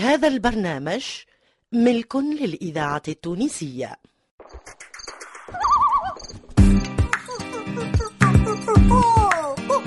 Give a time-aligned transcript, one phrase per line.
[0.00, 1.04] هذا البرنامج
[1.72, 3.96] ملك للإذاعة التونسية.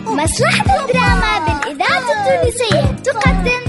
[0.05, 3.63] مسرحة الدراما بالإذاعة التونسية تقدم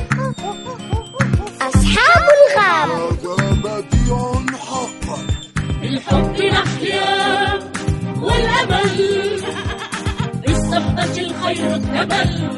[1.63, 5.19] أصحاب الغاب هذا بديع حقا
[5.83, 7.55] بالحب نحيا
[8.21, 9.41] والأمل
[10.47, 12.51] بالصحبة الخير اكتمل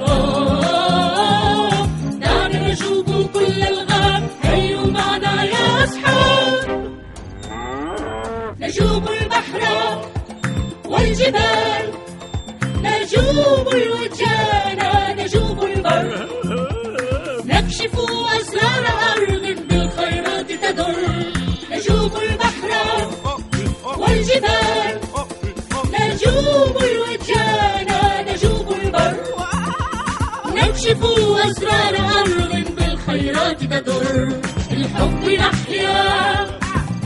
[30.56, 31.01] نكشف
[31.46, 34.28] أسرار أرض بالخيرات تدر
[34.73, 36.47] الحب نحيا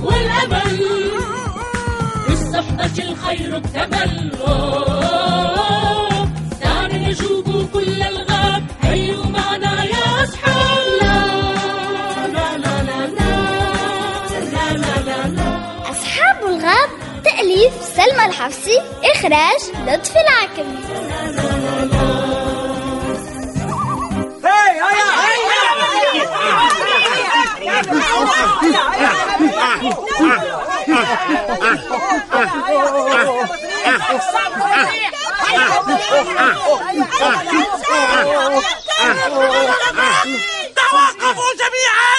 [0.03, 0.81] والأمل.
[2.29, 4.31] بالصحبة الخير اكتمل.
[6.63, 8.63] دعنا نجوب كل الغاب.
[8.83, 13.33] هيوا معنا يا أصحاب؟ لا لا لا لا لا
[14.53, 15.51] لا لا لا لا.
[15.91, 16.91] أصحاب الغاب
[17.25, 18.79] تأليف سلمى الحفصي
[19.15, 20.81] إخراج لطفي العكمي
[40.77, 42.17] توقفوا جميعا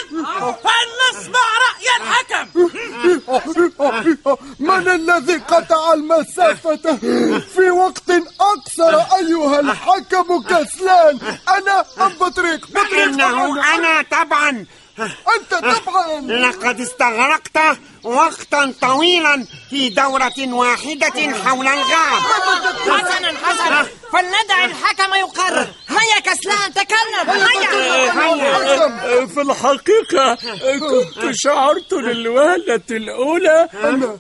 [0.64, 2.48] فلنسمع رأي الحكم.
[4.60, 6.98] من الذي قطع المسافة
[7.56, 12.68] في وقت أقصر أيها الحكم كسلان؟ أنا أم بطريق.
[12.68, 14.66] بطريق إنه أنا طبعا.
[15.00, 15.54] أنت
[15.86, 22.22] طبعا لقد استغرقت وقتا طويلا في دورة واحدة حول الغاب
[22.80, 23.88] حسنا حسنا.
[24.14, 25.68] فلندع الحكم يقرر.
[25.90, 27.30] هيا كسلان تكلم.
[27.30, 29.26] هيا.
[29.26, 30.36] في الحقيقة
[30.80, 33.70] كنت شعرت للوهلة الأولى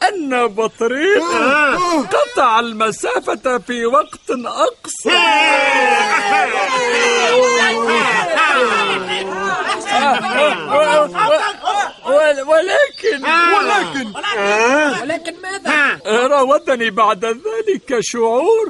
[0.09, 1.24] أن بطريق
[2.12, 5.12] قطع المسافة في وقت أقصر
[12.47, 13.23] ولكن
[13.55, 14.13] ولكن
[15.01, 18.69] ولكن ماذا؟ راودني بعد ذلك شعور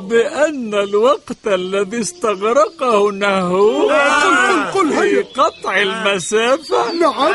[0.00, 5.22] بأن الوقت الذي استغرقه نهو قل- قل في.
[5.40, 7.32] قطع المسافة نعم.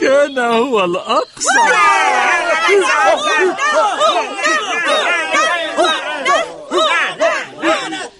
[0.00, 1.68] كان هو الأقصر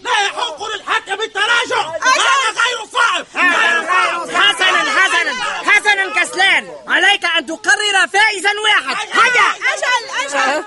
[0.03, 3.27] لا يحق للحكم التراجع هذا غير صعب
[4.35, 5.33] حسنا حسنا
[5.73, 10.65] حسنا كسلان عليك ان تقرر فائزا واحد هيا أجل أجل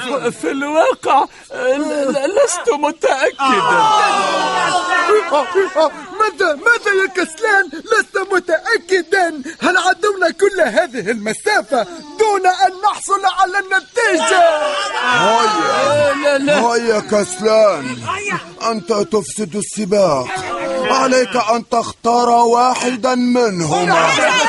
[0.00, 1.24] ف- في الواقع
[1.54, 3.84] ل- ل- لست متأكدا
[6.20, 9.42] ماذا ماذا يا كسلان؟ لست متأكدا.
[9.60, 11.82] هل عدونا كل هذه المسافة
[12.18, 14.42] دون أن نحصل على النتيجة؟
[16.38, 17.96] لا هيا كسلان.
[18.70, 20.28] أنت تفسد السباق.
[20.90, 24.08] عليك أن تختار واحدا منهما.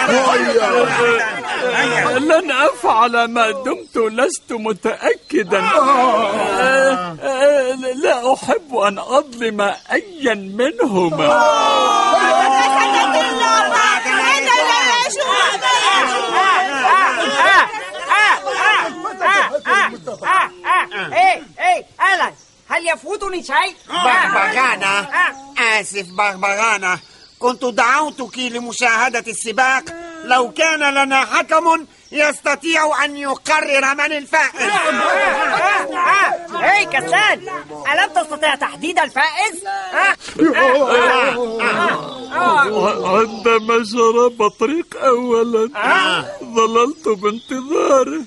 [0.09, 1.34] هيا.
[2.19, 5.59] لن أفعل ما دمت لست متأكدا.
[5.59, 11.45] آه، آه، لا أحب أن أظلم أيا منهما.
[21.13, 21.85] إيه إيه
[22.69, 25.07] هل يفوتني شيء؟ بغبغانة
[25.79, 27.00] آسف بغبغانة
[27.40, 29.84] كنت دعوتك لمشاهدة السباق.
[30.25, 34.72] لو كان لنا حكم يستطيع أن يقرر من الفائز
[36.63, 37.40] إيه كسلان
[37.94, 39.63] ألم تستطيع تحديد الفائز؟
[39.94, 40.16] ها؟
[43.06, 45.69] عندما جرى بطريق أولا
[46.56, 48.24] ظللت بانتظاره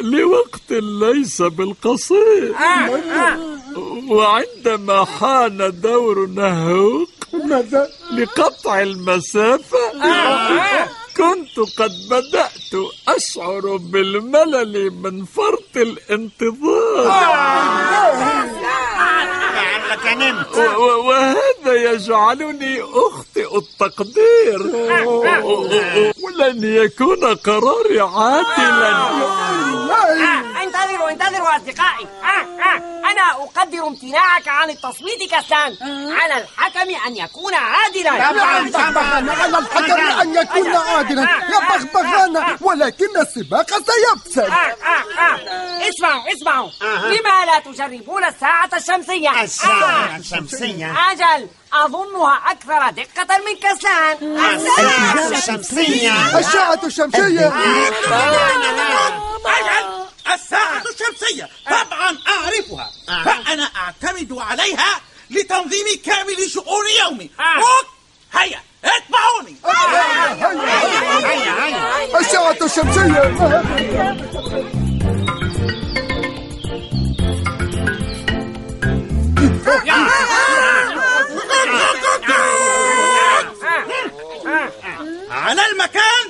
[0.00, 2.54] لوقت ليس بالقصير
[4.08, 7.08] وعندما حان دور نهوق
[7.44, 9.78] ماذا؟ لقطع المسافة.
[11.16, 12.72] كنت قد بدأت
[13.08, 17.04] أشعر بالملل من فرط الانتظار.
[19.54, 20.56] لعلك نمت.
[20.58, 24.58] و- و- وهذا يجعلني أخطئ التقدير.
[26.24, 28.94] ولن يكون قراري عادلا.
[31.44, 32.94] انتظروا أصدقائي آه آه.
[33.10, 35.76] أنا أقدر امتناعك عن التصويت كسلان
[36.12, 38.16] على الحكم أن يكون عادلا.
[38.16, 41.22] يا بغبغان على الحكم أن يكون عادلا.
[41.22, 44.38] يا بغبغان ولكن السباق سيفسد.
[44.38, 45.88] آه آه آه.
[45.88, 46.70] اسمعوا اسمعوا.
[46.82, 50.94] لما لا تجربون الساعة الشمسية؟ الساعة الشمسية.
[51.10, 56.38] أجل أظنها أكثر دقة من كسلان الساعة الشمسية.
[56.38, 57.52] الساعة الشمسية.
[60.34, 62.90] الساعة الشمسية طبعا أعرفها
[63.24, 65.00] فأنا أعتمد عليها
[65.30, 67.86] لتنظيم كامل شؤون يومي أوك،
[68.32, 69.56] هيا اتبعوني
[72.20, 73.34] الساعة الشمسية
[85.30, 86.26] على المكان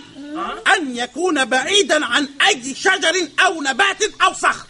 [0.76, 4.66] أن يكون بعيدا عن أي شجر أو نبات أو صخر.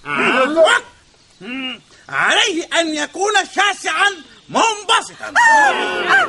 [1.40, 1.80] مم.
[2.08, 4.10] عليه أن يكون شاسعا
[4.48, 5.28] منبسطا.
[5.28, 6.24] هنا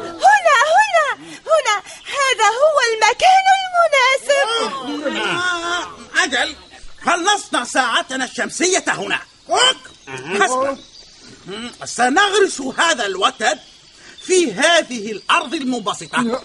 [0.73, 1.07] هنا
[1.47, 1.75] هنا.
[2.15, 4.47] هذا هو المكان المناسب.
[5.25, 6.55] آه، أجل
[7.05, 9.19] فلنصنع ساعتنا الشمسية هنا.
[10.07, 10.77] حسنا
[11.85, 13.59] سنغرس هذا الوتد
[14.27, 16.23] في هذه الأرض المنبسطة.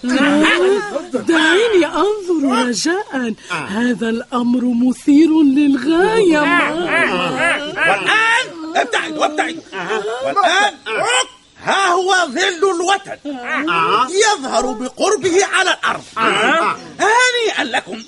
[1.13, 3.33] دعيني أنظر رجاء.
[3.51, 6.39] هذا الأمر مثير للغاية.
[6.39, 7.69] والآن
[8.75, 9.59] ابتعد وابتعد
[10.25, 11.29] والآن أوك.
[11.63, 13.19] ها هو ظل الوتد
[14.09, 16.03] يظهر بقربه على الأرض.
[16.99, 18.03] هانيئا لكم.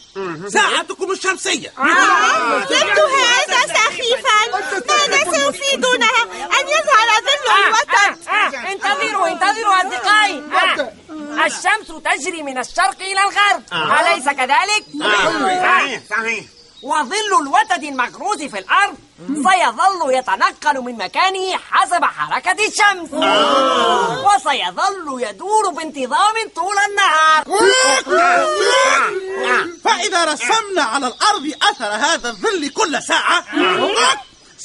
[0.48, 1.72] ساعتكم الشمسية.
[2.72, 4.40] يبدو هذا سخيفا.
[4.88, 6.06] ماذا سيفيدنا
[6.60, 6.93] أن يظهر آه،
[9.50, 10.44] انتظروا انتظروا أصدقائي.
[11.40, 13.64] آه، الشمس تجري من الشرق إلى الغرب.
[14.00, 14.84] أليس كذلك؟
[15.62, 16.46] صحيح صحيح.
[16.84, 18.96] وظل الوتد المغروس في الأرض
[19.28, 23.10] سيظل يتنقل من مكانه حسب حركة الشمس.
[24.26, 27.44] وسيظل يدور بانتظام طول النهار.
[29.84, 33.46] فإذا رسمنا على الأرض أثر هذا الظل كل ساعة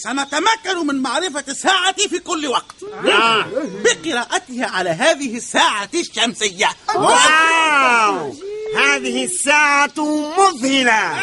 [0.03, 2.77] سنتمكن من معرفة الساعة في كل وقت.
[3.85, 6.69] بقراءتها على هذه الساعة الشمسية.
[6.95, 8.35] واو!
[8.77, 9.95] هذه الساعة
[10.39, 11.19] مذهلة.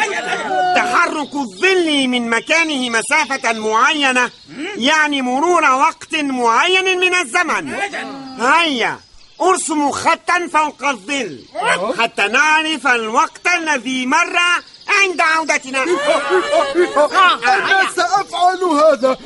[0.75, 4.31] تحرك الظل من مكانه مسافة معينة
[4.77, 7.73] يعني مرور وقت معين من الزمن.
[8.39, 8.99] هيا
[9.41, 11.45] ارسموا خطا فوق الظل
[11.99, 14.37] حتى نعرف الوقت الذي مر
[14.87, 15.83] عند عودتنا.
[17.43, 18.44] أنا سأفعل
[18.95, 19.17] هذا؟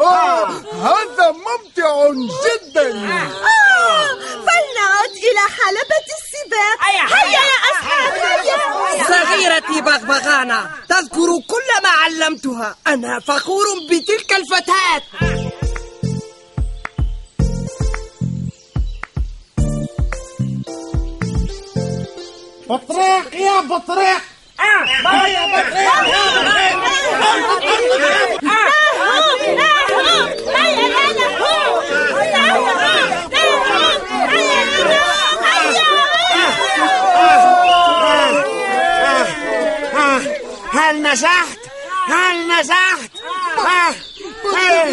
[0.00, 0.48] آه،
[0.82, 2.10] هذا ممتع
[2.44, 2.90] جدا.
[4.46, 6.78] فلنعد إلى حلبة السباق.
[6.84, 8.58] هيا يا أصحاب هيا.
[9.08, 12.76] صغيرتي بغبغانة تذكر كل ما علمتها.
[12.86, 15.02] أنا فخور بتلك الفتاة.
[22.68, 24.06] بطريق يا بطريق.
[24.08, 24.37] آه،
[40.72, 41.58] هل نجحت؟
[42.08, 43.10] هل نجحت؟
[43.58, 43.94] آه،
[44.56, 44.84] آه.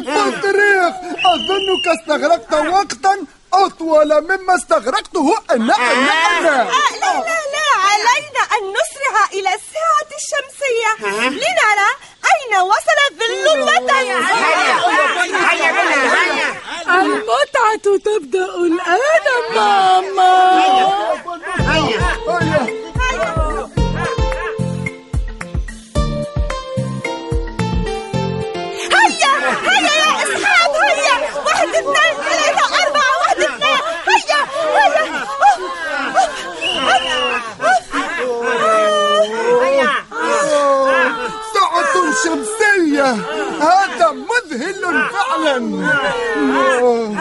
[0.00, 0.94] بطريق
[1.34, 6.70] أظنك استغرقت وقتا أطول مما استغرقته أنا أنا أنا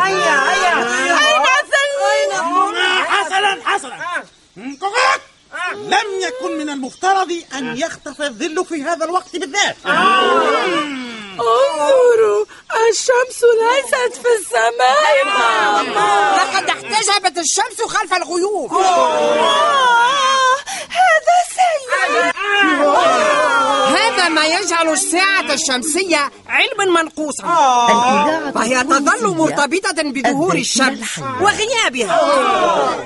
[0.04, 0.74] هيا هيا.
[1.20, 2.78] أين ظل
[3.08, 3.98] حسنا حسنا.
[4.80, 5.22] كوكوك.
[5.76, 9.76] لم يكن من المفترض أن يختفي الظل في هذا الوقت بالذات.
[11.40, 12.46] انظروا
[12.90, 15.84] الشمس ليست في السماء.
[16.38, 20.56] لقد احتجبت الشمس خلف الغيوم آه،
[20.90, 21.90] هذا سيء
[23.98, 27.44] هذا ما يجعل الساعة الشمسية علما منقوصا.
[28.56, 31.20] فهي تظل التونسية مرتبطة بظهور الشمس.
[31.42, 32.18] وغيابها.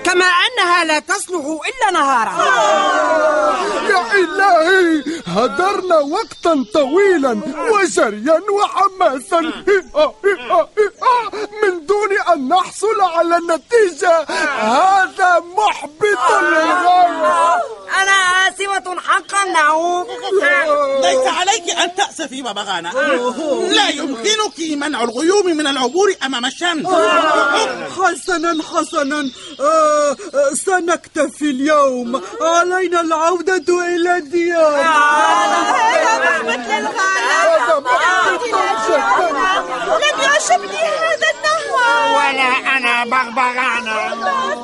[0.04, 2.34] كما أنها لا تصلح إلا نهارا.
[3.90, 9.40] يا إلهي هدرنا وقتا طويلا وجريا وحماسا
[11.64, 14.26] من دون أن نحصل على نتيجة
[14.60, 17.62] هذا محبط للغاية.
[18.94, 20.08] آسفة حقا نعوم
[21.02, 22.90] ليس عليك أن تأسفي ببغانا
[23.70, 26.88] لا يمكنك منع الغيوم من العبور أمام الشمس.
[27.98, 29.32] حسنا حسنا.
[29.60, 30.16] آه
[30.66, 32.22] سنكتفي اليوم.
[32.42, 34.84] علينا العودة إلى الديار.
[37.34, 39.30] هذا محبط جدا
[40.04, 41.64] لم يعجبني هذا النهر
[42.16, 44.63] ولا أنا بغبغانة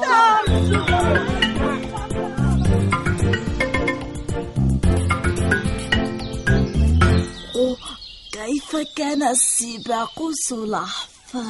[8.79, 11.41] كيف كان السباق سلحفاة؟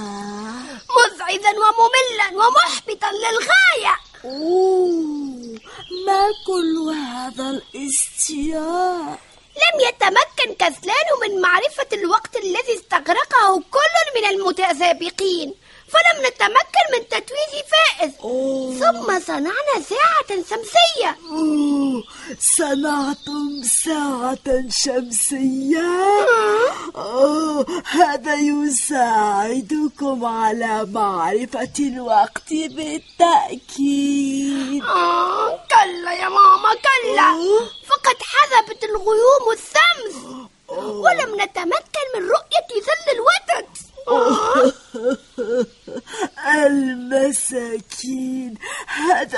[0.98, 3.96] مزعجا ومملا ومحبطا للغاية
[4.26, 5.60] أوه
[6.06, 9.20] ما كل هذا الاستياء؟
[9.64, 15.56] لم يتمكن كسلان من معرفة الوقت الذي استغرقه كل من المتسابقين
[15.90, 17.64] فلم نتمكن من تتويج
[18.00, 18.12] فائز
[18.80, 21.18] ثم صنعنا ساعة شمسية.
[21.32, 22.04] أوه.
[22.58, 25.90] صنعتم ساعة شمسية؟
[26.96, 27.66] أوه.
[27.86, 34.04] هذا يساعدكم على معرفة الوقت بالتأكيد.
[34.84, 35.60] آه.
[35.72, 37.30] كلا يا ماما كلا.
[37.88, 40.16] فقد حذبت الغيوم الشمس
[40.78, 43.68] ولم نتمكن من رؤية ظل الوتد
[46.66, 48.52] المساكين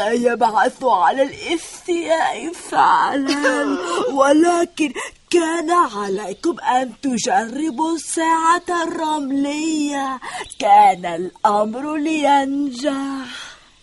[0.10, 3.78] يبعث على الاستياء فعلا
[4.14, 4.94] ولكن
[5.30, 10.20] كان عليكم أن تجربوا الساعة الرملية
[10.60, 13.26] كان الأمر لينجح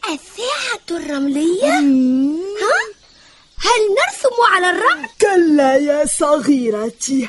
[0.09, 2.79] الساعة الرملية؟ ها؟
[3.61, 7.29] هل نرسم على الرمل؟ كلا يا صغيرتي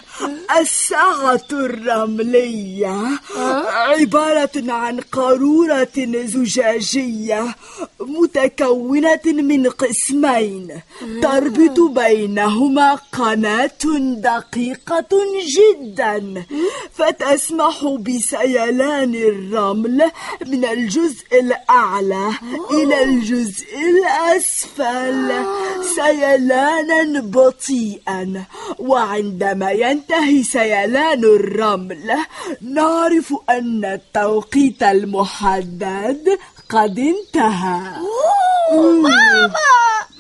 [0.58, 2.98] الساعة الرملية.
[3.68, 7.56] عبارة عن قارورة زجاجية
[8.00, 10.82] متكونة من قسمين.
[11.22, 13.82] تربط بينهما قناة
[14.18, 15.10] دقيقة
[15.58, 16.46] جدا.
[16.94, 20.12] فتسمح بسيلان الرمل
[20.48, 22.32] من الجزء الأعلى
[22.72, 25.46] إلى الجزء الأسفل.
[25.96, 28.44] سيلانا بطيئا.
[28.80, 32.18] وعندما ينتهي سيلان الرمل.
[32.62, 37.82] نعرف أن التوقيت المحدد قد انتهى.
[38.72, 39.80] أوه ماما!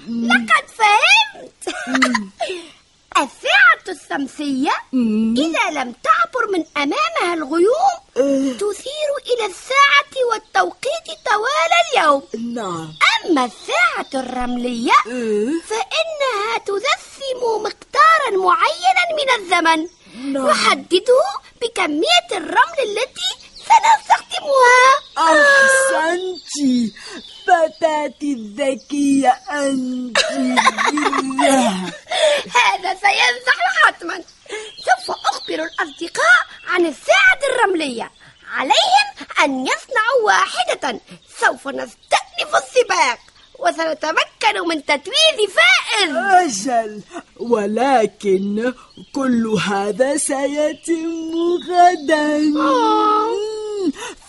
[0.10, 1.76] لقد فهمت.
[3.18, 4.72] الساعة الشمسية
[5.38, 7.96] إذا لم تعبر من أمامها الغيوم
[8.54, 12.24] تثير إلى الساعة والتوقيت طوال اليوم.
[12.54, 12.90] نعم.
[13.26, 14.92] أما الساعة الرملية
[15.70, 19.88] فإنها تجسم مقدارا معينا من الزمن.
[20.34, 21.24] نحدده
[21.62, 24.82] بكمية الرمل التي سنستخدمها.
[25.18, 26.50] أحسنت.
[27.48, 30.18] فتأتي الذكية أنت.
[32.60, 34.24] هذا سينجح حتما.
[34.86, 38.12] سوف أخبر الأصدقاء عن الساعة الرملية.
[38.54, 39.08] عليهم
[39.44, 41.00] أن يصنعوا واحدة.
[41.40, 43.20] سوف نستأنف السباق.
[44.58, 47.02] وسنتمكن من تتويج فائز أجل
[47.40, 48.74] ولكن
[49.16, 51.32] كل هذا سيتم
[51.70, 52.40] غدا.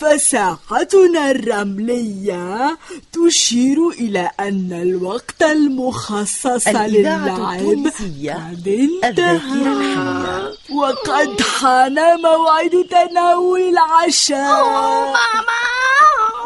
[0.01, 2.79] فساعتنا الرملية
[3.13, 9.37] تشير إلى أن الوقت المخصص للعب قد انتهى.
[9.37, 10.53] الحية.
[10.75, 14.65] وقد حان موعد تناول العشاء.
[14.65, 15.61] ماما!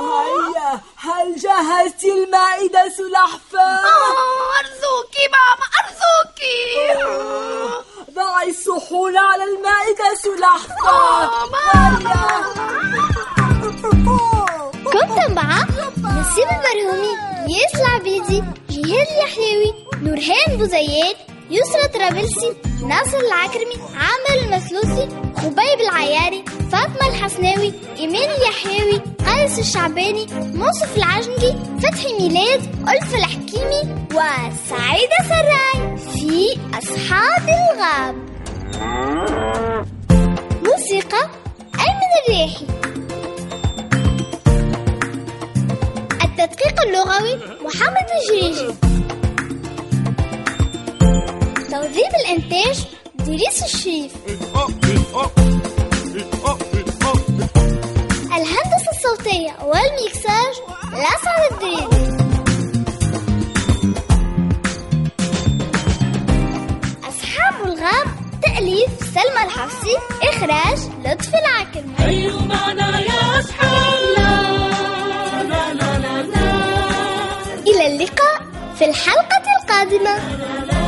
[0.01, 0.44] هيا
[1.05, 6.65] هل جهزت المائدة سلحفاة؟ آه، أرجوكي ماما أرجوكي
[8.15, 10.89] ضعي الصحون على المائدة سلحفاة.
[10.89, 12.45] آه، ماما
[14.85, 15.59] كنت مع
[16.21, 17.17] نسيب البرهومي
[17.55, 21.17] ياس العبيدي جهاد اليحيوي نورهان بوزيات
[21.51, 22.53] يسرى طرابلسي
[22.89, 32.13] ناصر العكرمي عامر المسلوسي خبيب العياري فاطمة الحسناوي إيمان اليحيوي قيس الشعباني منصف العجنجي فتحي
[32.13, 38.17] ميلاد ألف الحكيمي وسعيدة سراي في أصحاب الغاب.
[40.65, 41.29] موسيقى
[41.79, 42.67] أيمن الريحي
[46.25, 48.75] التدقيق اللغوي محمد الجريجي.
[51.85, 52.87] توظيف الإنتاج
[53.21, 54.13] إدريس الشريف
[58.27, 60.55] الهندسة الصوتية والميكساج
[60.93, 61.89] الأسعد الدين
[67.09, 68.07] أصحاب الغاب
[68.43, 73.75] تأليف سلمى الحفصي إخراج لطفي العكر هيا معنا يا أصحاب
[77.67, 78.43] إلى اللقاء
[78.79, 80.84] في الحلقة القادمة.